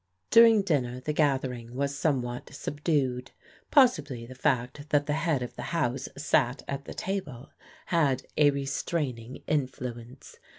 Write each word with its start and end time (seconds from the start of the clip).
During 0.31 0.63
dinner 0.63 0.99
the 0.99 1.13
gathering 1.13 1.75
was 1.75 1.95
somewhat 1.95 2.49
subdued. 2.55 3.29
Possibly 3.69 4.25
the 4.25 4.33
fact 4.33 4.89
that 4.89 5.05
the 5.05 5.13
head 5.13 5.43
of 5.43 5.55
the 5.55 5.61
house 5.77 6.09
sat 6.17 6.63
at 6.67 6.85
the 6.85 6.95
table 6.95 7.51
had 7.85 8.25
a 8.35 8.49
restraining 8.49 9.43
influence. 9.45 10.37